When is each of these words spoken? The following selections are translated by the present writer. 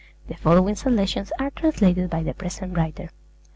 The 0.27 0.35
following 0.35 0.73
selections 0.73 1.31
are 1.37 1.51
translated 1.51 2.09
by 2.09 2.23
the 2.23 2.33
present 2.33 2.75
writer. 2.75 3.11